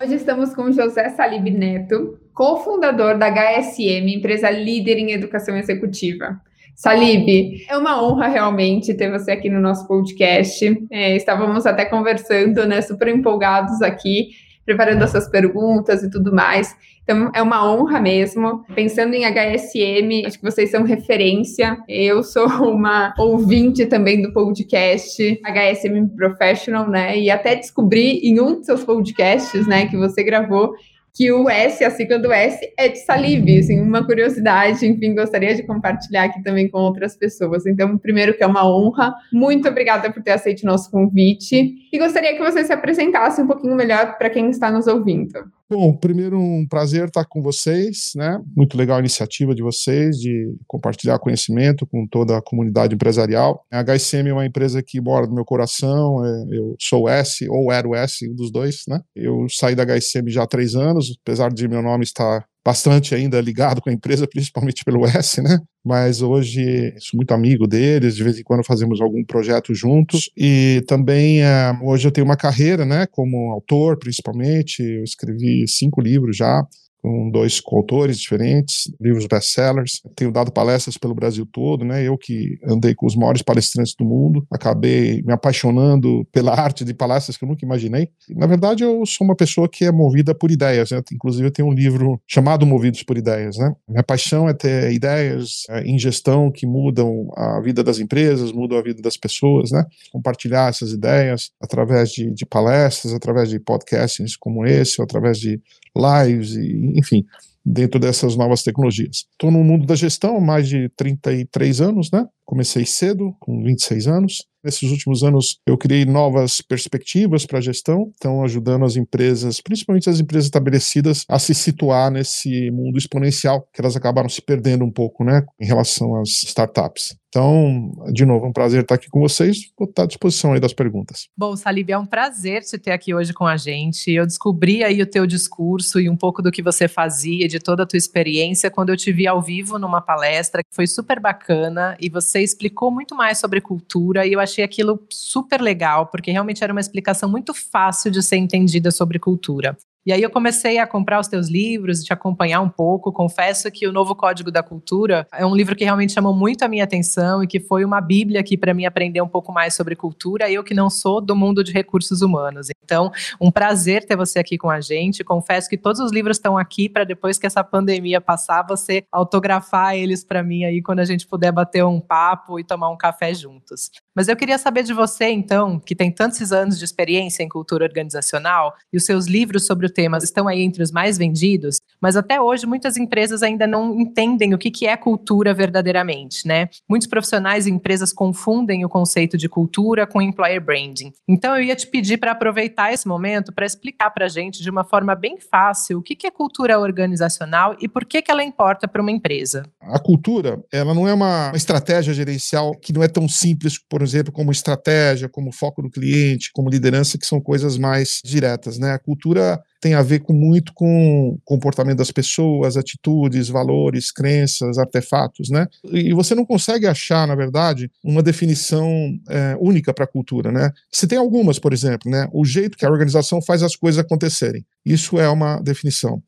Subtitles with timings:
[0.00, 6.40] Hoje estamos com José Salib Neto, cofundador da HSM, empresa líder em educação executiva.
[6.76, 10.86] Salib, é uma honra realmente ter você aqui no nosso podcast.
[10.88, 14.28] É, estávamos até conversando, né, super empolgados aqui,
[14.68, 16.76] preparando essas perguntas e tudo mais.
[17.02, 18.66] Então, é uma honra mesmo.
[18.74, 21.78] Pensando em HSM, acho que vocês são referência.
[21.88, 27.18] Eu sou uma ouvinte também do podcast HSM Professional, né?
[27.18, 30.74] E até descobri em um dos seus podcasts, né, que você gravou,
[31.18, 35.52] que o S, a sigla do S, é de salive, assim, uma curiosidade, enfim, gostaria
[35.52, 37.66] de compartilhar aqui também com outras pessoas.
[37.66, 41.98] Então, primeiro que é uma honra, muito obrigada por ter aceito o nosso convite, e
[41.98, 45.40] gostaria que você se apresentasse um pouquinho melhor para quem está nos ouvindo.
[45.70, 48.40] Bom, primeiro um prazer estar com vocês, né?
[48.56, 53.66] Muito legal a iniciativa de vocês de compartilhar conhecimento com toda a comunidade empresarial.
[53.70, 56.24] A HSM é uma empresa que mora no meu coração.
[56.24, 58.98] É, eu sou S ou era o S, um dos dois, né?
[59.14, 63.40] Eu saí da HSM já há três anos, apesar de meu nome estar bastante ainda
[63.40, 65.58] ligado com a empresa, principalmente pelo S, né?
[65.82, 70.30] Mas hoje sou muito amigo deles, de vez em quando fazemos algum projeto juntos.
[70.36, 74.82] E também uh, hoje eu tenho uma carreira, né, como autor, principalmente.
[74.82, 76.62] Eu escrevi cinco livros já
[77.08, 80.02] com dois coautores diferentes, livros best-sellers.
[80.14, 82.06] Tenho dado palestras pelo Brasil todo, né?
[82.06, 86.92] Eu que andei com os maiores palestrantes do mundo, acabei me apaixonando pela arte de
[86.92, 88.10] palestras que eu nunca imaginei.
[88.28, 91.02] Na verdade, eu sou uma pessoa que é movida por ideias, né?
[91.10, 93.74] Inclusive, eu tenho um livro chamado Movidos por Ideias, né?
[93.88, 98.76] Minha paixão é ter ideias é, em gestão que mudam a vida das empresas, mudam
[98.76, 99.82] a vida das pessoas, né?
[100.12, 105.58] Compartilhar essas ideias através de, de palestras, através de podcasts como esse, ou através de
[105.98, 107.24] lives, e, enfim,
[107.64, 109.26] dentro dessas novas tecnologias.
[109.32, 112.26] Estou no mundo da gestão há mais de 33 anos, né?
[112.44, 114.46] Comecei cedo, com 26 anos.
[114.68, 120.10] Nesses últimos anos, eu criei novas perspectivas para a gestão, então ajudando as empresas, principalmente
[120.10, 124.92] as empresas estabelecidas, a se situar nesse mundo exponencial, que elas acabaram se perdendo um
[124.92, 127.16] pouco, né, em relação às startups.
[127.28, 129.58] Então, de novo, é um prazer estar aqui com vocês.
[129.78, 131.28] Vou estar à disposição aí das perguntas.
[131.36, 134.10] Bom, Salib, é um prazer te ter aqui hoje com a gente.
[134.10, 137.82] Eu descobri aí o teu discurso e um pouco do que você fazia, de toda
[137.82, 141.96] a tua experiência, quando eu te vi ao vivo numa palestra, que foi super bacana,
[142.00, 146.62] e você explicou muito mais sobre cultura, e eu achei aquilo super legal, porque realmente
[146.62, 149.76] era uma explicação muito fácil de ser entendida sobre cultura.
[150.06, 153.12] E aí eu comecei a comprar os teus livros, te acompanhar um pouco.
[153.12, 156.68] Confesso que o Novo Código da Cultura é um livro que realmente chamou muito a
[156.68, 159.94] minha atenção e que foi uma bíblia aqui para mim aprender um pouco mais sobre
[159.94, 162.68] cultura, eu que não sou do mundo de recursos humanos.
[162.82, 165.22] Então, um prazer ter você aqui com a gente.
[165.22, 169.94] Confesso que todos os livros estão aqui para depois que essa pandemia passar, você autografar
[169.94, 173.34] eles para mim aí quando a gente puder bater um papo e tomar um café
[173.34, 173.90] juntos.
[174.14, 177.84] Mas eu queria saber de você, então, que tem tantos anos de experiência em cultura
[177.84, 182.16] organizacional e os seus livros sobre o tema estão aí entre os mais vendidos, mas
[182.16, 186.68] até hoje muitas empresas ainda não entendem o que, que é cultura verdadeiramente, né?
[186.88, 191.12] Muitos profissionais e empresas confundem o conceito de cultura com employer branding.
[191.26, 194.62] Então eu ia te pedir para aproveitar aproveitar esse momento para explicar para a gente
[194.62, 198.30] de uma forma bem fácil o que, que é cultura organizacional e por que, que
[198.30, 199.64] ela importa para uma empresa.
[199.80, 204.32] A cultura, ela não é uma estratégia gerencial que não é tão simples, por exemplo,
[204.32, 208.92] como estratégia, como foco no cliente, como liderança, que são coisas mais diretas, né?
[208.92, 215.50] A cultura tem a ver com muito com comportamento das pessoas, atitudes, valores, crenças, artefatos,
[215.50, 215.66] né?
[215.84, 218.88] E você não consegue achar, na verdade, uma definição
[219.28, 220.72] é, única para a cultura, né?
[220.90, 222.28] Você tem algumas, por exemplo, né?
[222.32, 224.64] O jeito que a organização faz as coisas acontecerem.
[224.84, 226.22] Isso é uma definição.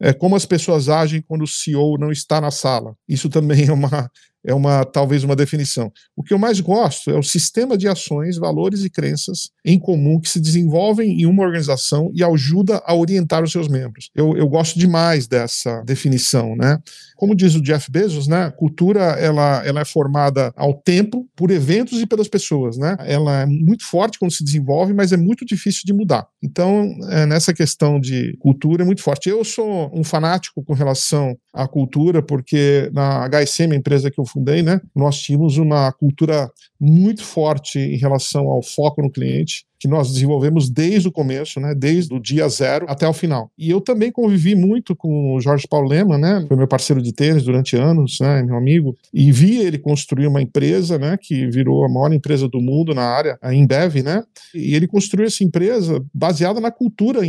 [0.00, 2.96] É como as pessoas agem quando o CEO não está na sala.
[3.08, 4.10] Isso também é uma,
[4.44, 5.90] é uma talvez uma definição.
[6.16, 10.20] O que eu mais gosto é o sistema de ações, valores e crenças em comum
[10.20, 14.10] que se desenvolvem em uma organização e ajuda a orientar os seus membros.
[14.14, 16.78] Eu, eu gosto demais dessa definição, né?
[17.16, 18.50] Como diz o Jeff Bezos, né?
[18.50, 22.96] Cultura ela, ela é formada ao tempo por eventos e pelas pessoas, né?
[23.00, 26.26] Ela é muito forte quando se desenvolve, mas é muito difícil de mudar.
[26.42, 29.28] Então, é, nessa questão de cultura é muito forte.
[29.28, 34.26] Eu sou um fanático com relação à cultura, porque na HSM, a empresa que eu
[34.34, 36.50] fundei, né, nós tínhamos uma cultura
[36.80, 41.74] muito forte em relação ao foco no cliente, que nós desenvolvemos desde o começo, né,
[41.74, 43.50] desde o dia zero até o final.
[43.56, 47.12] E eu também convivi muito com o Jorge Paulo Lema, né, foi meu parceiro de
[47.12, 51.84] tênis durante anos, né, meu amigo, e vi ele construir uma empresa, né, que virou
[51.84, 56.04] a maior empresa do mundo na área, a Embev, né, e ele construiu essa empresa
[56.12, 57.20] baseada na cultura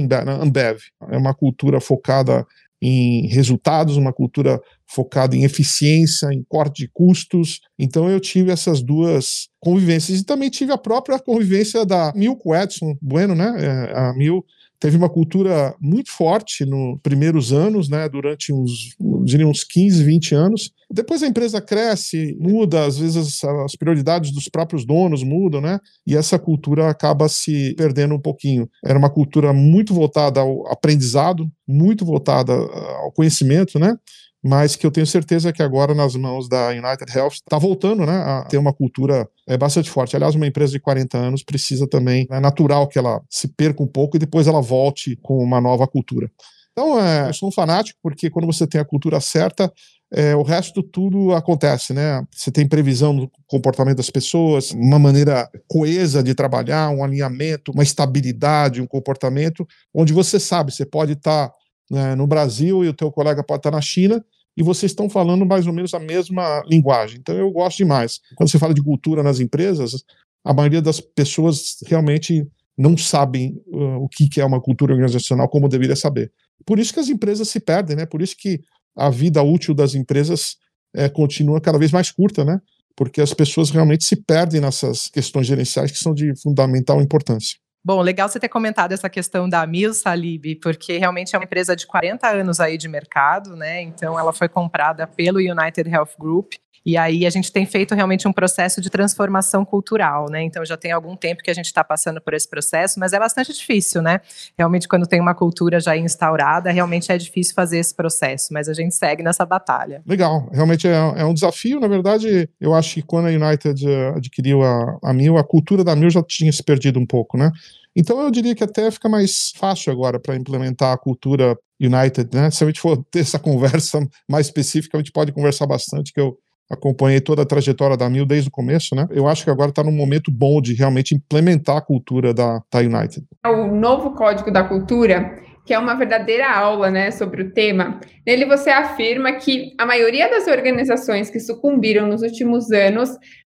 [0.42, 0.80] Ambev.
[1.12, 2.46] É uma cultura focada
[2.86, 7.60] em resultados, uma cultura focada em eficiência, em corte de custos.
[7.80, 10.20] Então eu tive essas duas convivências.
[10.20, 13.56] E também tive a própria convivência da Mil com Edson Bueno, né?
[13.60, 14.46] É, a Mil
[14.86, 20.36] teve uma cultura muito forte nos primeiros anos, né, durante uns, diria uns 15, 20
[20.36, 20.72] anos.
[20.92, 26.16] Depois a empresa cresce, muda, às vezes as prioridades dos próprios donos mudam, né, e
[26.16, 28.70] essa cultura acaba se perdendo um pouquinho.
[28.86, 33.98] Era uma cultura muito voltada ao aprendizado, muito voltada ao conhecimento, né,
[34.46, 38.16] mas que eu tenho certeza que agora nas mãos da United Health está voltando né,
[38.16, 40.16] a ter uma cultura é, bastante forte.
[40.16, 43.88] Aliás, uma empresa de 40 anos precisa também, é natural que ela se perca um
[43.88, 46.30] pouco e depois ela volte com uma nova cultura.
[46.72, 49.74] Então, é, eu sou um fanático porque quando você tem a cultura certa,
[50.14, 52.24] é, o resto tudo acontece, né?
[52.32, 57.82] Você tem previsão do comportamento das pessoas, uma maneira coesa de trabalhar, um alinhamento, uma
[57.82, 61.56] estabilidade, um comportamento, onde você sabe, você pode estar tá,
[61.90, 64.24] né, no Brasil e o teu colega pode estar tá na China
[64.58, 67.20] e vocês estão falando mais ou menos a mesma linguagem.
[67.20, 68.20] Então eu gosto demais.
[68.36, 70.04] Quando você fala de cultura nas empresas,
[70.44, 72.48] a maioria das pessoas realmente
[72.78, 76.32] não sabem uh, o que, que é uma cultura organizacional como deveria saber.
[76.66, 78.06] Por isso que as empresas se perdem, né?
[78.06, 78.60] Por isso que
[78.96, 80.58] a vida útil das empresas
[80.94, 82.60] é, continua cada vez mais curta, né?
[82.96, 87.58] Porque as pessoas realmente se perdem nessas questões gerenciais que são de fundamental importância.
[87.86, 91.76] Bom, legal você ter comentado essa questão da Mil Salib, porque realmente é uma empresa
[91.76, 93.80] de 40 anos aí de mercado, né?
[93.80, 96.54] Então ela foi comprada pelo United Health Group
[96.86, 100.44] e aí a gente tem feito realmente um processo de transformação cultural, né?
[100.44, 103.20] Então já tem algum tempo que a gente está passando por esse processo, mas é
[103.20, 104.22] bastante difícil, né?
[104.58, 108.74] Realmente quando tem uma cultura já instaurada, realmente é difícil fazer esse processo, mas a
[108.74, 110.04] gente segue nessa batalha.
[110.06, 111.80] Legal, realmente é, é um desafio.
[111.80, 115.84] Na verdade, eu acho que quando a United eh, adquiriu a, a Mil, a cultura
[115.84, 117.52] da Mil já tinha se perdido um pouco, né?
[117.96, 122.52] Então eu diria que até fica mais fácil agora para implementar a cultura United, né?
[122.52, 126.20] Se a gente for ter essa conversa mais específica, a gente pode conversar bastante, que
[126.20, 126.38] eu
[126.70, 129.08] acompanhei toda a trajetória da Mil desde o começo, né?
[129.12, 132.80] Eu acho que agora está num momento bom de realmente implementar a cultura da, da
[132.80, 133.26] United.
[133.46, 138.00] O novo código da cultura, que é uma verdadeira aula, né, sobre o tema.
[138.26, 143.10] Nele você afirma que a maioria das organizações que sucumbiram nos últimos anos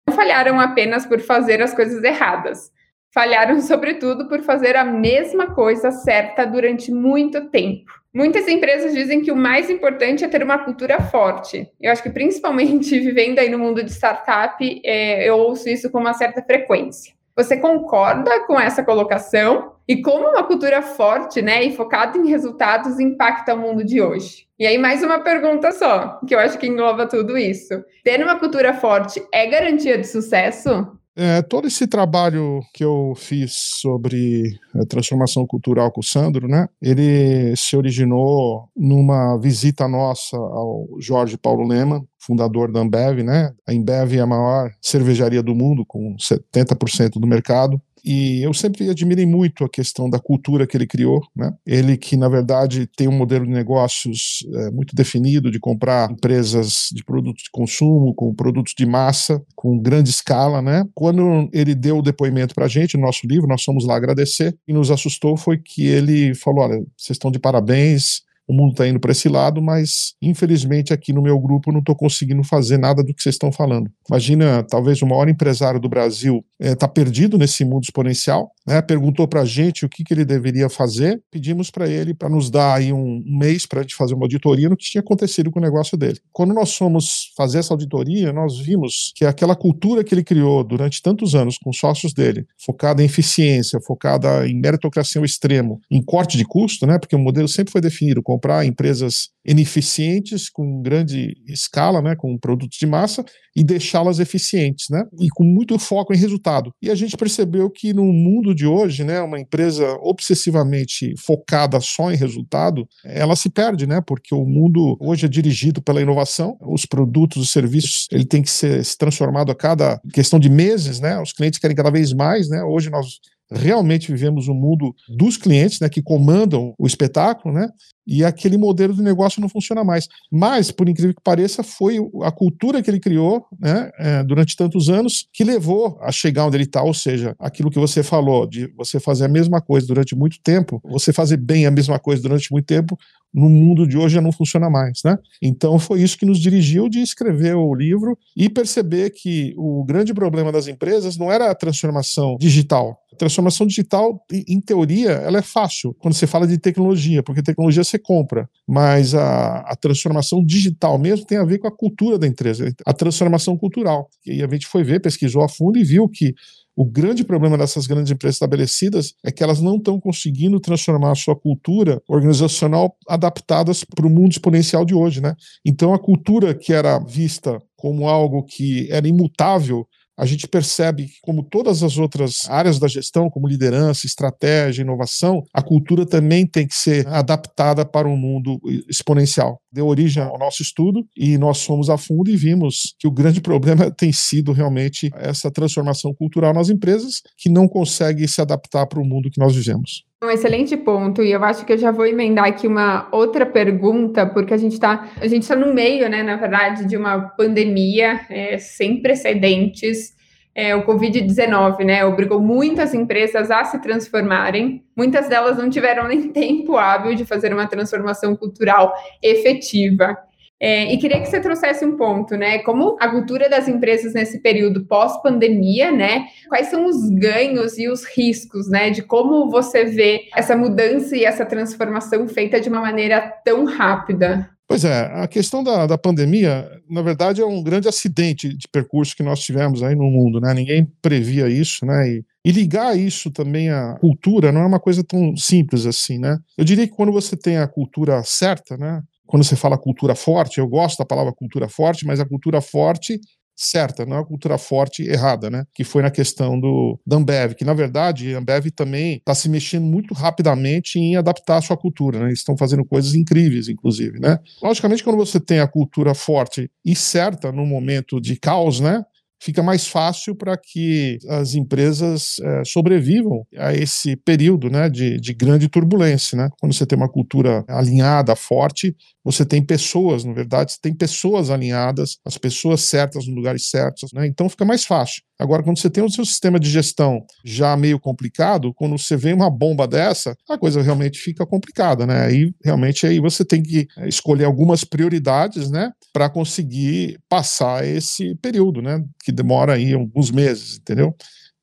[0.07, 2.71] não falharam apenas por fazer as coisas erradas.
[3.15, 8.02] Falharam, sobretudo, por fazer a mesma coisa certa durante muito tempo.
[8.15, 11.67] Muitas empresas dizem que o mais importante é ter uma cultura forte.
[11.81, 15.99] Eu acho que, principalmente vivendo aí no mundo de startup, é, eu ouço isso com
[15.99, 17.15] uma certa frequência.
[17.35, 19.73] Você concorda com essa colocação?
[19.89, 24.47] E como uma cultura forte, né, e focada em resultados impacta o mundo de hoje?
[24.59, 27.83] E aí, mais uma pergunta só, que eu acho que engloba tudo isso.
[28.05, 30.87] Ter uma cultura forte é garantia de sucesso?
[31.15, 36.67] É, todo esse trabalho que eu fiz sobre é, transformação cultural com o Sandro, né,
[36.81, 43.53] ele se originou numa visita nossa ao Jorge Paulo Lema, fundador da Ambev, né?
[43.69, 47.81] A Ambev é a maior cervejaria do mundo, com 70% do mercado.
[48.05, 51.53] E eu sempre admirei muito a questão da cultura que ele criou, né?
[51.67, 56.89] Ele que, na verdade, tem um modelo de negócios é, muito definido de comprar empresas
[56.93, 60.85] de produtos de consumo, com produtos de massa, com grande escala, né?
[60.95, 64.57] Quando ele deu o depoimento para a gente, no nosso livro, nós fomos lá agradecer,
[64.67, 68.87] e nos assustou foi que ele falou, olha, vocês estão de parabéns, o mundo está
[68.87, 72.79] indo para esse lado, mas infelizmente aqui no meu grupo eu não estou conseguindo fazer
[72.79, 73.91] nada do que vocês estão falando.
[74.09, 78.83] Imagina, talvez o maior empresário do Brasil está é, perdido nesse mundo exponencial, né?
[78.83, 82.51] perguntou para a gente o que, que ele deveria fazer, pedimos para ele para nos
[82.51, 85.51] dar aí um, um mês para a gente fazer uma auditoria no que tinha acontecido
[85.51, 86.19] com o negócio dele.
[86.33, 91.03] Quando nós fomos fazer essa auditoria, nós vimos que aquela cultura que ele criou durante
[91.03, 96.37] tantos anos com sócios dele, focada em eficiência, focada em meritocracia ao extremo, em corte
[96.37, 96.99] de custo, né?
[96.99, 102.79] porque o modelo sempre foi definido comprar empresas ineficientes com grande escala, né, com produtos
[102.79, 103.25] de massa
[103.55, 106.73] e deixá-las eficientes, né, e com muito foco em resultado.
[106.81, 112.11] E a gente percebeu que no mundo de hoje, né, uma empresa obsessivamente focada só
[112.11, 116.87] em resultado, ela se perde, né, porque o mundo hoje é dirigido pela inovação, os
[116.87, 121.21] produtos, os serviços, ele tem que ser se transformado a cada questão de meses, né,
[121.21, 123.19] os clientes querem cada vez mais, né, hoje nós
[123.55, 127.69] realmente vivemos o um mundo dos clientes, né, que comandam o espetáculo, né?
[128.07, 130.09] E aquele modelo de negócio não funciona mais.
[130.31, 134.89] Mas, por incrível que pareça, foi a cultura que ele criou né, é, durante tantos
[134.89, 136.83] anos que levou a chegar onde ele está.
[136.83, 140.81] Ou seja, aquilo que você falou, de você fazer a mesma coisa durante muito tempo,
[140.85, 142.99] você fazer bem a mesma coisa durante muito tempo,
[143.33, 145.17] no mundo de hoje já não funciona mais, né?
[145.41, 150.13] Então foi isso que nos dirigiu de escrever o livro e perceber que o grande
[150.13, 153.02] problema das empresas não era a transformação digital.
[153.19, 157.99] Transformação digital, em teoria, ela é fácil quando você fala de tecnologia, porque tecnologia você
[157.99, 162.73] compra, mas a, a transformação digital mesmo tem a ver com a cultura da empresa,
[162.85, 164.09] a transformação cultural.
[164.27, 166.35] E a gente foi ver, pesquisou a fundo e viu que
[166.75, 171.15] o grande problema dessas grandes empresas estabelecidas é que elas não estão conseguindo transformar a
[171.15, 175.35] sua cultura organizacional adaptadas para o mundo exponencial de hoje, né?
[175.65, 181.15] Então a cultura que era vista como algo que era imutável a gente percebe que,
[181.23, 186.67] como todas as outras áreas da gestão, como liderança, estratégia, inovação, a cultura também tem
[186.67, 189.61] que ser adaptada para um mundo exponencial.
[189.73, 193.41] Deu origem ao nosso estudo e nós fomos a fundo e vimos que o grande
[193.43, 199.01] problema tem sido realmente essa transformação cultural nas empresas que não conseguem se adaptar para
[199.01, 200.05] o mundo que nós vivemos.
[200.23, 204.25] Um excelente ponto, e eu acho que eu já vou emendar aqui uma outra pergunta,
[204.25, 208.21] porque a gente está a gente tá no meio, né, na verdade, de uma pandemia
[208.31, 210.15] é, sem precedentes.
[210.55, 214.85] É, o Covid-19, né, obrigou muitas empresas a se transformarem.
[214.97, 220.17] Muitas delas não tiveram nem tempo hábil de fazer uma transformação cultural efetiva.
[220.63, 222.61] É, e queria que você trouxesse um ponto, né?
[222.61, 226.27] Como a cultura das empresas nesse período pós-pandemia, né?
[226.49, 228.89] Quais são os ganhos e os riscos, né?
[228.89, 234.49] De como você vê essa mudança e essa transformação feita de uma maneira tão rápida.
[234.69, 239.17] Pois é, a questão da, da pandemia, na verdade, é um grande acidente de percurso
[239.17, 240.55] que nós tivemos aí no mundo, né?
[240.55, 242.09] Ninguém previa isso, né?
[242.09, 246.39] E, e ligar isso também à cultura não é uma coisa tão simples assim, né?
[246.57, 249.03] Eu diria que quando você tem a cultura certa, né?
[249.33, 253.19] Quando você fala cultura forte, eu gosto da palavra cultura forte, mas a cultura forte
[253.57, 255.65] certa, não é cultura forte errada, né?
[255.75, 259.49] Que foi na questão do da Ambev, que na verdade a Ambev também está se
[259.49, 262.27] mexendo muito rapidamente em adaptar a sua cultura, né?
[262.27, 264.39] Eles estão fazendo coisas incríveis, inclusive, né?
[264.63, 269.03] Logicamente, quando você tem a cultura forte e certa no momento de caos, né?
[269.43, 275.35] Fica mais fácil para que as empresas é, sobrevivam a esse período né, de, de
[275.35, 276.37] grande turbulência.
[276.37, 276.49] Né?
[276.61, 278.95] Quando você tem uma cultura alinhada, forte,
[279.25, 284.13] você tem pessoas, na verdade, você tem pessoas alinhadas, as pessoas certas nos lugares certos,
[284.13, 284.27] né?
[284.27, 285.23] então fica mais fácil.
[285.43, 289.33] Agora, quando você tem o seu sistema de gestão já meio complicado, quando você vê
[289.33, 292.27] uma bomba dessa, a coisa realmente fica complicada, né?
[292.27, 298.37] Aí realmente aí você tem que eh, escolher algumas prioridades, né, para conseguir passar esse
[298.37, 301.15] período, né, que demora aí alguns meses, entendeu?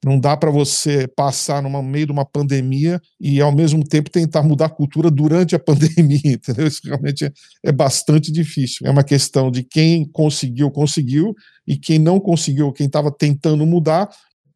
[0.03, 4.41] Não dá para você passar no meio de uma pandemia e, ao mesmo tempo, tentar
[4.41, 6.67] mudar a cultura durante a pandemia, entendeu?
[6.67, 7.31] Isso realmente é,
[7.65, 8.87] é bastante difícil.
[8.87, 11.35] É uma questão de quem conseguiu, conseguiu,
[11.67, 14.09] e quem não conseguiu, quem estava tentando mudar,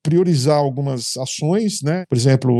[0.04, 2.06] priorizar algumas ações, né?
[2.08, 2.54] Por exemplo,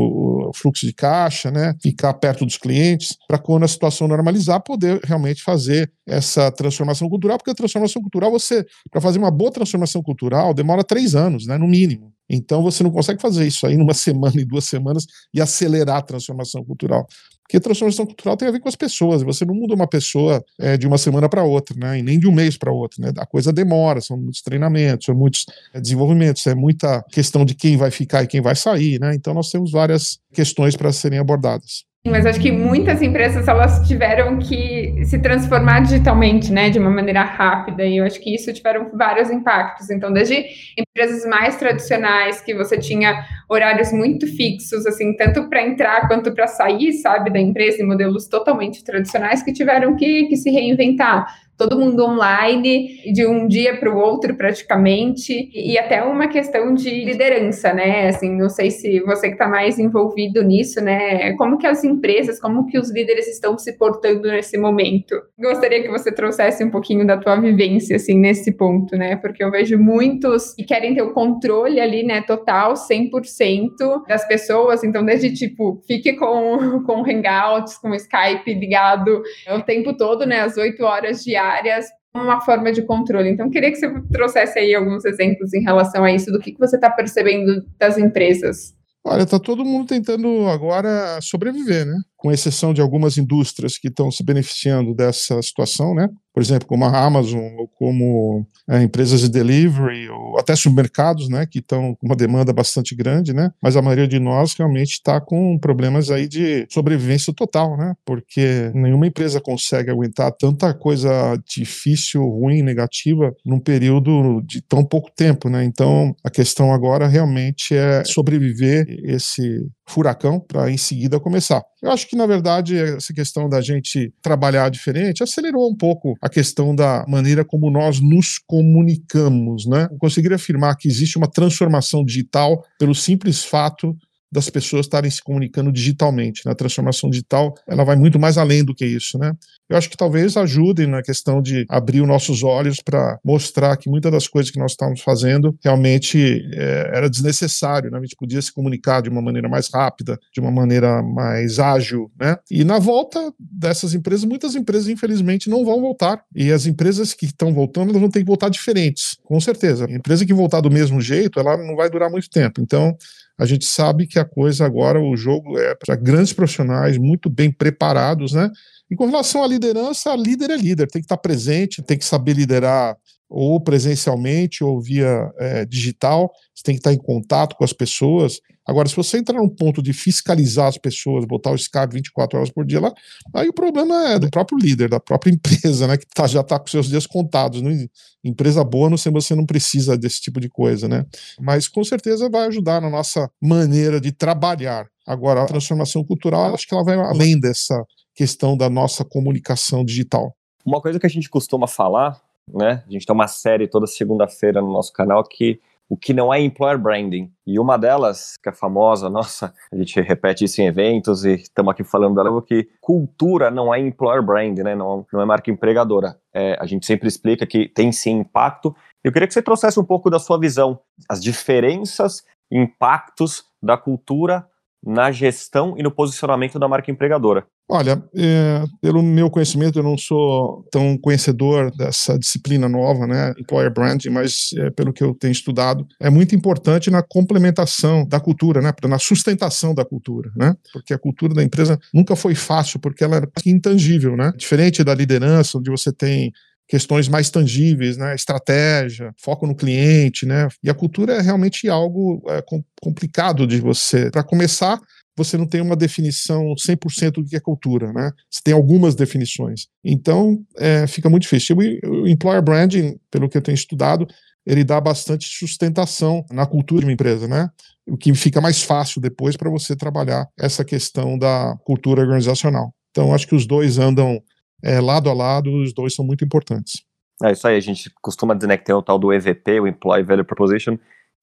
[0.48, 1.74] o fluxo de caixa, né?
[1.80, 7.36] Ficar perto dos clientes, para quando a situação normalizar, poder realmente fazer essa transformação cultural,
[7.36, 11.58] porque a transformação cultural, você, para fazer uma boa transformação cultural, demora três anos, né?
[11.58, 12.12] No mínimo.
[12.28, 16.02] Então você não consegue fazer isso aí numa semana e duas semanas e acelerar a
[16.02, 17.06] transformação cultural.
[17.44, 19.22] Porque transformação cultural tem a ver com as pessoas.
[19.22, 21.98] Você não muda uma pessoa é, de uma semana para outra, né?
[21.98, 23.12] E nem de um mês para outro, né?
[23.18, 27.76] A coisa demora, são muitos treinamentos, são muitos é, desenvolvimentos, é muita questão de quem
[27.76, 29.14] vai ficar e quem vai sair, né?
[29.14, 31.84] Então nós temos várias questões para serem abordadas.
[32.06, 37.22] Mas acho que muitas empresas elas tiveram que se transformar digitalmente, né, de uma maneira
[37.22, 37.82] rápida.
[37.82, 39.88] E eu acho que isso tiveram vários impactos.
[39.88, 40.44] Então, desde
[40.76, 46.46] empresas mais tradicionais que você tinha horários muito fixos, assim, tanto para entrar quanto para
[46.46, 51.78] sair, sabe, da empresa, em modelos totalmente tradicionais que tiveram que, que se reinventar todo
[51.78, 57.72] mundo online, de um dia para o outro praticamente, e até uma questão de liderança,
[57.72, 58.08] né?
[58.08, 61.32] Assim, não sei se você que está mais envolvido nisso, né?
[61.34, 65.14] Como que as empresas, como que os líderes estão se portando nesse momento?
[65.38, 69.16] Gostaria que você trouxesse um pouquinho da tua vivência, assim, nesse ponto, né?
[69.16, 74.82] Porque eu vejo muitos que querem ter o controle ali, né, total, 100% das pessoas,
[74.82, 80.56] então desde, tipo, fique com, com Hangouts, com Skype ligado o tempo todo, né, às
[80.56, 83.28] 8 horas diárias, diárias uma forma de controle.
[83.28, 86.60] Então, queria que você trouxesse aí alguns exemplos em relação a isso, do que, que
[86.60, 88.72] você está percebendo das empresas.
[89.04, 91.96] Olha, está todo mundo tentando agora sobreviver, né?
[92.24, 96.08] Com exceção de algumas indústrias que estão se beneficiando dessa situação, né?
[96.32, 101.46] Por exemplo, como a Amazon ou como é, empresas de delivery ou até supermercados, né,
[101.46, 103.52] que estão com uma demanda bastante grande, né?
[103.62, 107.94] Mas a maioria de nós realmente está com problemas aí de sobrevivência total, né?
[108.06, 111.10] Porque nenhuma empresa consegue aguentar tanta coisa
[111.46, 115.62] difícil, ruim, negativa num período de tão pouco tempo, né?
[115.62, 121.62] Então, a questão agora realmente é sobreviver esse furacão para em seguida começar.
[121.82, 126.28] Eu acho que, na verdade, essa questão da gente trabalhar diferente acelerou um pouco a
[126.28, 129.66] questão da maneira como nós nos comunicamos.
[129.66, 129.88] Né?
[129.90, 133.96] Eu conseguiria afirmar que existe uma transformação digital pelo simples fato
[134.34, 136.42] das pessoas estarem se comunicando digitalmente.
[136.44, 136.50] Né?
[136.50, 139.16] A transformação digital ela vai muito mais além do que isso.
[139.16, 139.32] Né?
[139.68, 143.88] Eu acho que talvez ajude na questão de abrir os nossos olhos para mostrar que
[143.88, 147.90] muitas das coisas que nós estávamos fazendo realmente é, era desnecessário.
[147.90, 147.98] Né?
[147.98, 152.10] A gente podia se comunicar de uma maneira mais rápida, de uma maneira mais ágil.
[152.20, 152.36] Né?
[152.50, 156.22] E na volta dessas empresas, muitas empresas, infelizmente, não vão voltar.
[156.34, 159.86] E as empresas que estão voltando, elas vão ter que voltar diferentes, com certeza.
[159.86, 162.60] A empresa que voltar do mesmo jeito, ela não vai durar muito tempo.
[162.60, 162.94] Então,
[163.38, 167.50] a gente sabe que a coisa agora, o jogo é para grandes profissionais, muito bem
[167.50, 168.50] preparados, né?
[168.90, 172.34] E com relação à liderança, líder é líder, tem que estar presente, tem que saber
[172.34, 172.96] liderar
[173.28, 178.38] ou presencialmente ou via é, digital, você tem que estar em contato com as pessoas.
[178.66, 182.50] Agora, se você entrar num ponto de fiscalizar as pessoas, botar o Skype 24 horas
[182.50, 182.92] por dia lá,
[183.34, 186.58] aí o problema é do próprio líder, da própria empresa, né, que tá, já está
[186.58, 187.60] com seus dias contados.
[187.60, 187.86] Né?
[188.22, 191.04] Empresa boa, não sei, você não precisa desse tipo de coisa, né?
[191.40, 194.86] Mas com certeza vai ajudar na nossa maneira de trabalhar.
[195.06, 197.84] Agora, a transformação cultural, acho que ela vai além dessa
[198.14, 200.34] questão da nossa comunicação digital.
[200.64, 202.82] Uma coisa que a gente costuma falar né?
[202.86, 206.40] A gente tem uma série toda segunda-feira no nosso canal que o que não é
[206.40, 207.30] employer branding.
[207.46, 211.70] E uma delas, que é famosa, nossa, a gente repete isso em eventos e estamos
[211.70, 214.74] aqui falando dela, que cultura não é employer brand, né?
[214.74, 216.18] Não, não é marca empregadora.
[216.32, 218.74] É, a gente sempre explica que tem sim impacto.
[219.02, 224.46] Eu queria que você trouxesse um pouco da sua visão, as diferenças, impactos da cultura
[224.86, 227.46] na gestão e no posicionamento da marca empregadora.
[227.66, 233.72] Olha, é, pelo meu conhecimento, eu não sou tão conhecedor dessa disciplina nova, né, employer
[233.72, 238.60] branding, mas é, pelo que eu tenho estudado, é muito importante na complementação da cultura,
[238.60, 243.02] né, na sustentação da cultura, né, porque a cultura da empresa nunca foi fácil, porque
[243.02, 246.32] ela é intangível, né, diferente da liderança, onde você tem
[246.68, 248.14] questões mais tangíveis, né?
[248.14, 250.48] Estratégia, foco no cliente, né?
[250.62, 252.42] E a cultura é realmente algo é,
[252.80, 254.10] complicado de você.
[254.10, 254.80] Para começar,
[255.16, 258.10] você não tem uma definição 100% do que é cultura, né?
[258.30, 259.68] Você tem algumas definições.
[259.84, 261.56] Então, é, fica muito difícil.
[261.56, 264.06] O employer branding, pelo que eu tenho estudado,
[264.46, 267.48] ele dá bastante sustentação na cultura de uma empresa, né?
[267.86, 272.74] O que fica mais fácil depois para você trabalhar essa questão da cultura organizacional.
[272.90, 274.20] Então, acho que os dois andam
[274.64, 276.82] é, lado a lado, os dois são muito importantes.
[277.22, 279.68] É isso aí, a gente costuma dizer né, que tem o tal do EVP, o
[279.68, 280.76] Employee Value Proposition,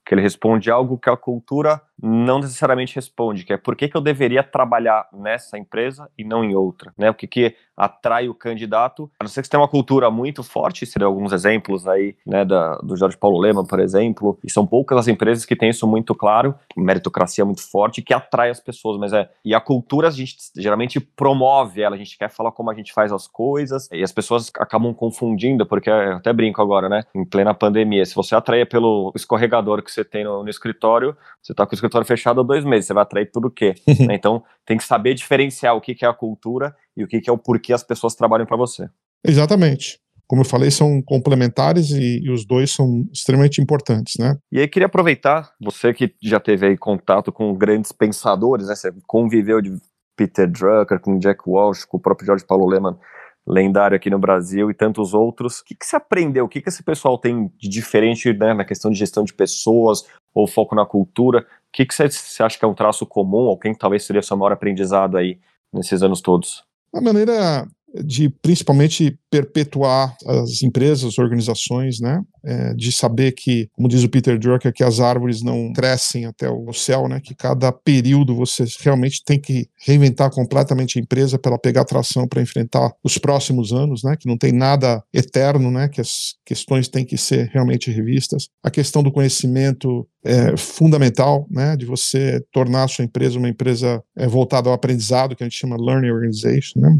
[0.05, 3.95] que ele responde algo que a cultura não necessariamente responde, que é por que, que
[3.95, 7.09] eu deveria trabalhar nessa empresa e não em outra, né?
[7.09, 10.43] O que, que atrai o candidato, a não ser que você tenha uma cultura muito
[10.43, 14.67] forte, seriam alguns exemplos aí, né, da, do Jorge Paulo Lema, por exemplo, e são
[14.67, 18.99] poucas as empresas que têm isso muito claro, meritocracia muito forte, que atrai as pessoas,
[18.99, 22.69] mas é, e a cultura a gente geralmente promove ela, a gente quer falar como
[22.69, 26.87] a gente faz as coisas, e as pessoas acabam confundindo, porque eu até brinco agora,
[26.87, 31.17] né, em plena pandemia, se você atraia pelo escorregador que você tem no, no escritório,
[31.41, 33.51] você tá com o escritório escritório fechado há dois meses, você vai atrair tudo o
[33.51, 33.75] quê?
[34.07, 34.15] Né?
[34.15, 37.29] então, tem que saber diferenciar o que, que é a cultura e o que, que
[37.29, 38.89] é o porquê as pessoas trabalham para você.
[39.25, 39.99] Exatamente.
[40.27, 44.37] Como eu falei, são complementares e, e, os dois são extremamente importantes, né?
[44.51, 48.75] E aí queria aproveitar, você que já teve aí contato com grandes pensadores, né?
[48.75, 49.77] Você conviveu de
[50.15, 52.97] Peter Drucker, com Jack Walsh, com o próprio George Paulo Leman,
[53.45, 55.59] lendário aqui no Brasil e tantos outros.
[55.59, 56.45] O que, que você aprendeu?
[56.45, 60.05] O que, que esse pessoal tem de diferente né, na questão de gestão de pessoas
[60.33, 61.45] ou foco na cultura?
[61.71, 64.35] O que, você acha que é um traço comum ou quem talvez seria o seu
[64.35, 65.39] maior aprendizado aí
[65.71, 66.65] nesses anos todos?
[66.93, 67.65] A maneira
[68.03, 72.21] de principalmente perpetuar as empresas, as organizações, né?
[72.43, 76.49] É, de saber que, como diz o Peter Drucker, que as árvores não crescem até
[76.49, 77.19] o céu, né?
[77.19, 82.41] Que cada período você realmente tem que reinventar completamente a empresa para pegar tração para
[82.41, 84.15] enfrentar os próximos anos, né?
[84.19, 85.87] Que não tem nada eterno, né?
[85.87, 88.49] Que as questões têm que ser realmente revistas.
[88.63, 91.77] A questão do conhecimento é fundamental, né?
[91.77, 95.57] De você tornar a sua empresa uma empresa é, voltada ao aprendizado, que a gente
[95.57, 96.97] chama learning organization, né?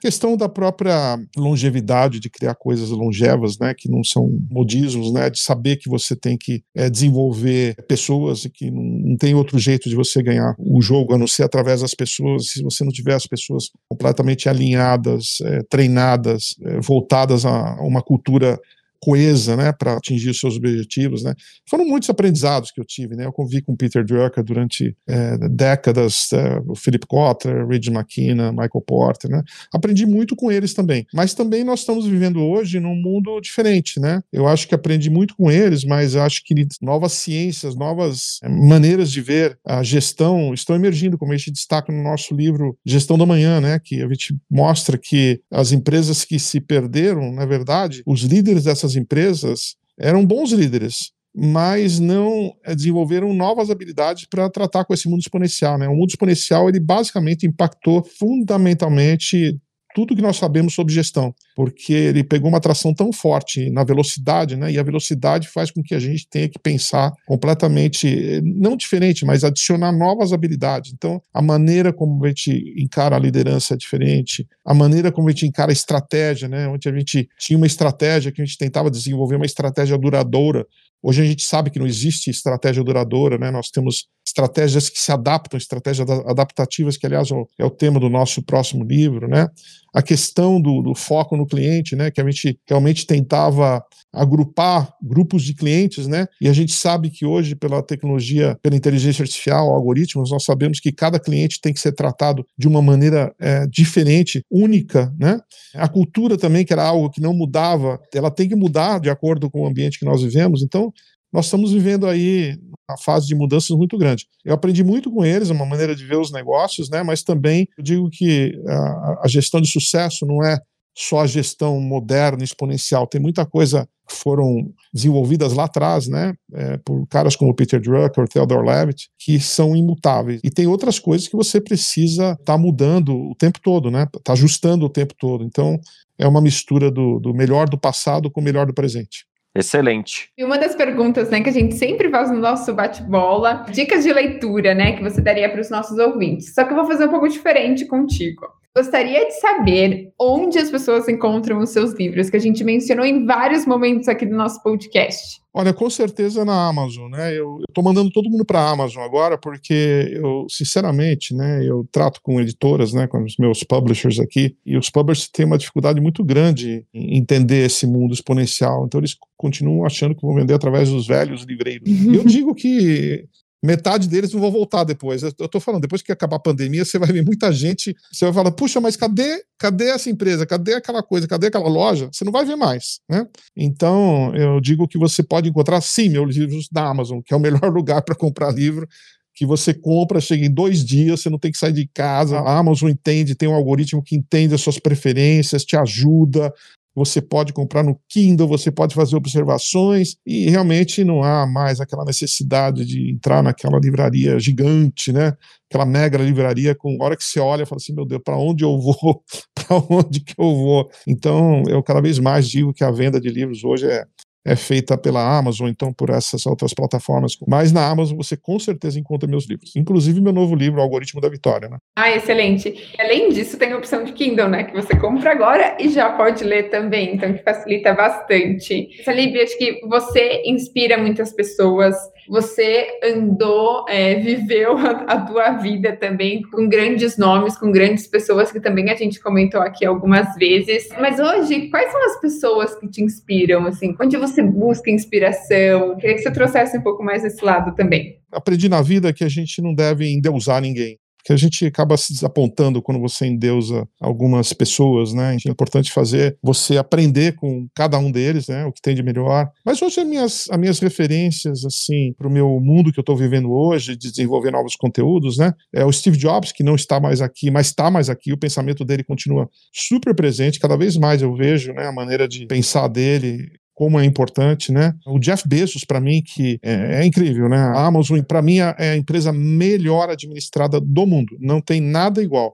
[0.00, 5.30] Questão questão da própria longevidade, de criar coisas longevas, né, que não são modismos, né,
[5.30, 9.58] de saber que você tem que é, desenvolver pessoas e que não, não, tem outro
[9.58, 12.48] jeito de você ganhar o jogo a não ser através das pessoas.
[12.48, 18.58] Se você não tiver as pessoas completamente alinhadas, é, treinadas, é, voltadas a uma cultura
[19.02, 21.34] coesa, né, para atingir os seus objetivos, né.
[21.68, 23.26] Foram muitos aprendizados que eu tive, né.
[23.26, 28.84] Eu convivi com Peter Drucker durante é, décadas, é, o Philip Kotler, Ridge McKenna, Michael
[28.86, 29.42] Porter, né.
[29.74, 31.04] Aprendi muito com eles também.
[31.12, 34.20] Mas também nós estamos vivendo hoje num mundo diferente, né.
[34.32, 39.10] Eu acho que aprendi muito com eles, mas acho que novas ciências, novas é, maneiras
[39.10, 43.26] de ver a gestão estão emergindo, como a gente destaca no nosso livro Gestão da
[43.26, 48.20] Manhã, né, que a gente mostra que as empresas que se perderam, na verdade, os
[48.20, 54.84] líderes dessas essas empresas eram bons líderes, mas não eh, desenvolveram novas habilidades para tratar
[54.84, 55.78] com esse mundo exponencial.
[55.78, 55.88] Né?
[55.88, 59.58] O mundo exponencial ele basicamente impactou fundamentalmente
[59.94, 64.56] tudo que nós sabemos sobre gestão, porque ele pegou uma atração tão forte na velocidade,
[64.56, 64.70] né?
[64.72, 69.44] E a velocidade faz com que a gente tenha que pensar completamente, não diferente, mas
[69.44, 70.92] adicionar novas habilidades.
[70.92, 75.32] Então, a maneira como a gente encara a liderança é diferente, a maneira como a
[75.32, 76.68] gente encara a estratégia, né?
[76.68, 80.66] Onde a gente tinha uma estratégia que a gente tentava desenvolver uma estratégia duradoura
[81.02, 83.50] Hoje a gente sabe que não existe estratégia duradoura, né?
[83.50, 87.28] Nós temos estratégias que se adaptam, estratégias adaptativas, que aliás
[87.58, 89.48] é o tema do nosso próximo livro, né?
[89.92, 92.10] A questão do, do, foco no cliente, né?
[92.10, 96.26] Que a gente realmente tentava agrupar grupos de clientes, né?
[96.40, 100.92] E a gente sabe que hoje, pela tecnologia, pela inteligência artificial, algoritmos, nós sabemos que
[100.92, 105.38] cada cliente tem que ser tratado de uma maneira é, diferente, única, né?
[105.74, 109.50] A cultura também, que era algo que não mudava, ela tem que mudar de acordo
[109.50, 110.62] com o ambiente que nós vivemos.
[110.62, 110.92] Então,
[111.32, 114.26] nós estamos vivendo aí uma fase de mudanças muito grande.
[114.44, 117.02] Eu aprendi muito com eles, uma maneira de ver os negócios, né?
[117.02, 120.58] Mas também eu digo que a, a gestão de sucesso não é
[120.96, 123.06] só a gestão moderna, exponencial.
[123.06, 128.28] Tem muita coisa que foram desenvolvidas lá atrás, né, é, por caras como Peter Drucker,
[128.28, 130.40] Theodore Levitt, que são imutáveis.
[130.44, 134.34] E tem outras coisas que você precisa estar tá mudando o tempo todo, né, tá
[134.34, 135.44] ajustando o tempo todo.
[135.44, 135.80] Então,
[136.18, 139.24] é uma mistura do, do melhor do passado com o melhor do presente.
[139.54, 140.30] Excelente.
[140.36, 144.12] E uma das perguntas, né, que a gente sempre faz no nosso bate-bola, dicas de
[144.12, 146.54] leitura, né, que você daria para os nossos ouvintes.
[146.54, 148.46] Só que eu vou fazer um pouco diferente contigo.
[148.74, 153.26] Gostaria de saber onde as pessoas encontram os seus livros, que a gente mencionou em
[153.26, 155.42] vários momentos aqui do nosso podcast.
[155.52, 157.38] Olha, com certeza na Amazon, né?
[157.38, 162.22] Eu estou mandando todo mundo para a Amazon agora, porque eu, sinceramente, né, eu trato
[162.22, 166.24] com editoras, né, com os meus publishers aqui, e os publishers têm uma dificuldade muito
[166.24, 168.86] grande em entender esse mundo exponencial.
[168.86, 171.86] Então eles continuam achando que vão vender através dos velhos livreiros.
[172.10, 173.26] eu digo que
[173.62, 175.22] metade deles não vão voltar depois.
[175.22, 178.34] Eu tô falando, depois que acabar a pandemia, você vai ver muita gente, você vai
[178.34, 180.44] falar, puxa, mas cadê, cadê essa empresa?
[180.44, 181.28] Cadê aquela coisa?
[181.28, 182.08] Cadê aquela loja?
[182.12, 183.26] Você não vai ver mais, né?
[183.56, 187.40] Então, eu digo que você pode encontrar, sim, meus livros da Amazon, que é o
[187.40, 188.88] melhor lugar para comprar livro,
[189.34, 192.38] que você compra, chega em dois dias, você não tem que sair de casa.
[192.38, 196.52] A Amazon entende, tem um algoritmo que entende as suas preferências, te ajuda,
[196.94, 202.04] você pode comprar no Kindle, você pode fazer observações e realmente não há mais aquela
[202.04, 205.34] necessidade de entrar naquela livraria gigante, né?
[205.70, 208.62] Aquela mega livraria com a hora que você olha, fala assim, meu Deus, para onde
[208.62, 209.22] eu vou?
[209.54, 210.90] para onde que eu vou?
[211.06, 214.04] Então, eu cada vez mais digo que a venda de livros hoje é
[214.44, 217.36] é feita pela Amazon, então por essas outras plataformas.
[217.46, 221.20] Mas na Amazon você com certeza encontra meus livros, inclusive meu novo livro, O Algoritmo
[221.20, 221.68] da Vitória.
[221.68, 221.78] Né?
[221.96, 222.92] Ah, excelente.
[222.98, 224.64] Além disso, tem a opção de Kindle, né?
[224.64, 229.02] Que você compra agora e já pode ler também, então que facilita bastante.
[229.04, 231.94] Salib, acho que você inspira muitas pessoas.
[232.28, 238.50] Você andou, é, viveu a, a tua vida também com grandes nomes, com grandes pessoas
[238.50, 240.88] que também a gente comentou aqui algumas vezes.
[241.00, 243.66] Mas hoje, quais são as pessoas que te inspiram?
[243.66, 245.96] Assim, onde você você busca inspiração?
[245.96, 248.18] Queria que você trouxesse um pouco mais desse lado também.
[248.30, 252.12] Aprendi na vida que a gente não deve endeusar ninguém que a gente acaba se
[252.12, 255.36] desapontando quando você endeusa algumas pessoas, né?
[255.46, 258.64] É importante fazer você aprender com cada um deles, né?
[258.66, 259.48] O que tem de melhor.
[259.64, 263.16] Mas hoje as minhas, as minhas referências, assim, para o meu mundo que eu estou
[263.16, 265.52] vivendo hoje, de desenvolver novos conteúdos, né?
[265.72, 268.32] É o Steve Jobs, que não está mais aqui, mas está mais aqui.
[268.32, 270.58] O pensamento dele continua super presente.
[270.58, 271.86] Cada vez mais eu vejo, né?
[271.86, 274.94] A maneira de pensar dele como é importante, né?
[275.06, 277.56] O Jeff Bezos, para mim, que é, é, incrível, né?
[277.56, 281.36] A Amazon, para mim, é a empresa melhor administrada do mundo.
[281.40, 282.52] Não tem nada igual.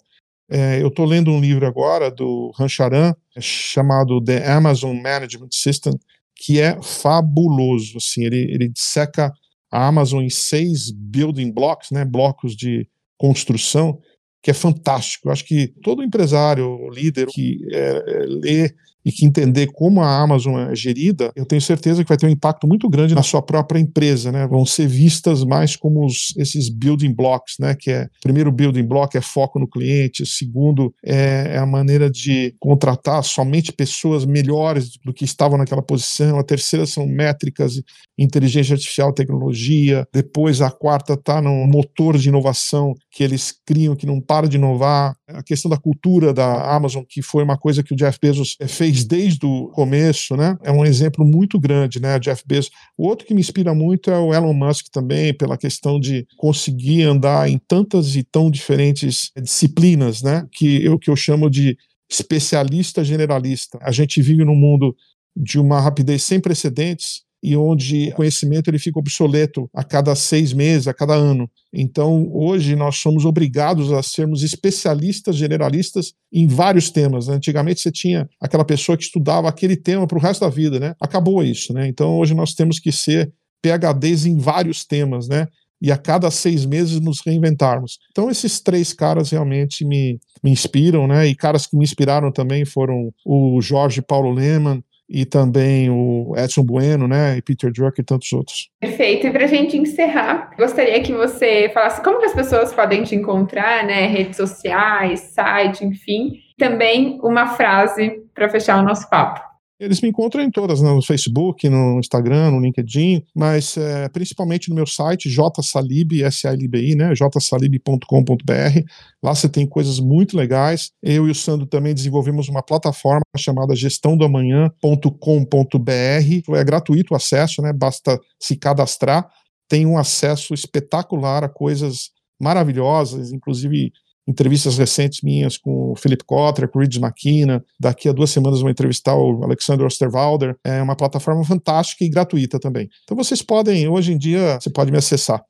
[0.50, 5.92] É, eu estou lendo um livro agora do Rancharan, chamado The Amazon Management System,
[6.34, 7.98] que é fabuloso.
[7.98, 9.32] Assim, ele, ele disseca
[9.70, 12.04] a Amazon em seis building blocks, né?
[12.04, 14.00] Blocos de construção
[14.42, 15.28] que é fantástico.
[15.28, 18.74] Eu acho que todo empresário, líder que é, é, lê
[19.08, 22.30] e que entender como a Amazon é gerida, eu tenho certeza que vai ter um
[22.30, 24.46] impacto muito grande na sua própria empresa, né?
[24.46, 27.74] Vão ser vistas mais como os, esses building blocks, né?
[27.74, 32.54] Que é primeiro building block é foco no cliente, segundo é, é a maneira de
[32.60, 37.80] contratar somente pessoas melhores do que estavam naquela posição, a terceira são métricas,
[38.18, 44.06] inteligência artificial, tecnologia, depois a quarta está no motor de inovação que eles criam que
[44.06, 47.92] não para de inovar, a questão da cultura da Amazon que foi uma coisa que
[47.92, 50.56] o Jeff Bezos fez fez desde o começo, né?
[50.62, 52.18] É um exemplo muito grande, né?
[52.18, 52.70] Jeff Bezos.
[52.96, 57.02] O outro que me inspira muito é o Elon Musk também, pela questão de conseguir
[57.02, 60.46] andar em tantas e tão diferentes disciplinas, né?
[60.52, 61.76] Que eu que eu chamo de
[62.10, 63.78] especialista generalista.
[63.82, 64.96] A gente vive num mundo
[65.36, 70.52] de uma rapidez sem precedentes e onde o conhecimento ele fica obsoleto a cada seis
[70.52, 71.48] meses, a cada ano.
[71.72, 77.28] Então, hoje nós somos obrigados a sermos especialistas, generalistas em vários temas.
[77.28, 77.34] Né?
[77.34, 80.94] Antigamente você tinha aquela pessoa que estudava aquele tema para o resto da vida, né?
[81.00, 81.86] Acabou isso, né?
[81.86, 85.46] Então, hoje nós temos que ser PhDs em vários temas, né?
[85.80, 87.98] E a cada seis meses nos reinventarmos.
[88.10, 91.28] Então, esses três caras realmente me, me inspiram, né?
[91.28, 96.62] E caras que me inspiraram também foram o Jorge Paulo Lehmann, e também o Edson
[96.62, 98.70] Bueno, né, e Peter Drucker e tantos outros.
[98.80, 99.26] Perfeito.
[99.26, 103.14] E para a gente encerrar, gostaria que você falasse como que as pessoas podem te
[103.14, 106.40] encontrar, né, redes sociais, site, enfim.
[106.58, 109.47] Também uma frase para fechar o nosso papo.
[109.80, 114.74] Eles me encontram em todas, no Facebook, no Instagram, no LinkedIn, mas é, principalmente no
[114.74, 118.82] meu site, jsalib, S-A-L-B-I, né, jsalib.com.br.
[119.22, 120.90] Lá você tem coisas muito legais.
[121.00, 126.56] Eu e o Sandro também desenvolvemos uma plataforma chamada gestãodoamanhã.com.br.
[126.56, 129.30] É gratuito o acesso, né, basta se cadastrar.
[129.68, 132.10] Tem um acesso espetacular a coisas
[132.40, 133.92] maravilhosas, inclusive
[134.28, 137.64] entrevistas recentes minhas com o Philip Kotler, com o Reed McKenna.
[137.80, 140.56] Daqui a duas semanas vou entrevistar o Alexander Osterwalder.
[140.62, 142.88] É uma plataforma fantástica e gratuita também.
[143.04, 145.42] Então vocês podem, hoje em dia, você pode me acessar.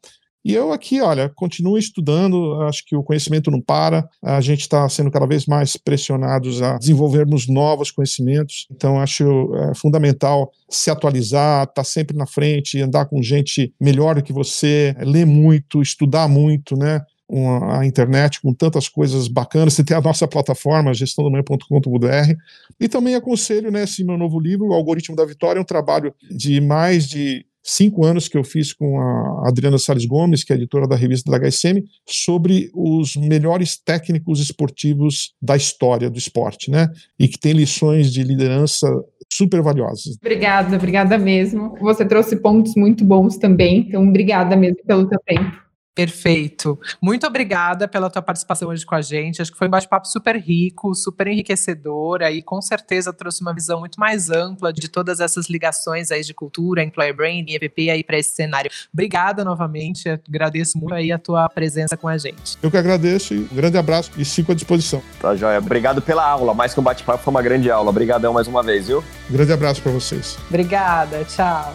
[0.44, 4.88] E eu aqui, olha, continuo estudando, acho que o conhecimento não para, a gente está
[4.88, 9.24] sendo cada vez mais pressionados a desenvolvermos novos conhecimentos, então acho
[9.56, 14.32] é, fundamental se atualizar, estar tá sempre na frente, andar com gente melhor do que
[14.32, 17.02] você, ler muito, estudar muito, né?
[17.28, 19.74] Uma, a internet com tantas coisas bacanas.
[19.74, 22.34] Você tem a nossa plataforma, gestãodomanhã.com.br.
[22.80, 26.14] E também aconselho, né, esse meu novo livro, O Algoritmo da Vitória, é um trabalho
[26.30, 30.56] de mais de cinco anos que eu fiz com a Adriana Salles Gomes, que é
[30.56, 36.88] editora da revista da HSM, sobre os melhores técnicos esportivos da história do esporte, né?
[37.18, 38.88] E que tem lições de liderança
[39.30, 40.16] super valiosas.
[40.16, 41.74] Obrigada, obrigada mesmo.
[41.80, 45.67] Você trouxe pontos muito bons também, então obrigada mesmo pelo seu tempo.
[45.98, 46.78] Perfeito.
[47.02, 49.42] Muito obrigada pela tua participação hoje com a gente.
[49.42, 53.80] Acho que foi um bate-papo super rico, super enriquecedor e com certeza trouxe uma visão
[53.80, 58.16] muito mais ampla de todas essas ligações aí de cultura, employer branding, EVP aí para
[58.16, 58.70] esse cenário.
[58.92, 60.08] Obrigada novamente.
[60.08, 62.56] Agradeço muito aí a tua presença com a gente.
[62.62, 65.02] Eu que agradeço e um grande abraço e fico à disposição.
[65.20, 65.58] Tá joia.
[65.58, 66.54] Obrigado pela aula.
[66.54, 67.90] Mais que um bate-papo, foi uma grande aula.
[67.90, 69.02] Obrigadão mais uma vez, viu?
[69.28, 70.38] Um grande abraço para vocês.
[70.48, 71.24] Obrigada.
[71.24, 71.74] Tchau.